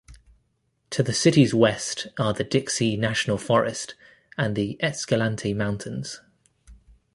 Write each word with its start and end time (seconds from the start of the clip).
To 0.89 1.03
the 1.03 1.13
city's 1.13 1.53
west 1.53 2.07
are 2.17 2.33
the 2.33 2.43
Dixie 2.43 2.97
National 2.97 3.37
Forest 3.37 3.93
and 4.35 4.55
the 4.55 4.75
Escalante 4.81 5.53
Mountains. 5.53 6.21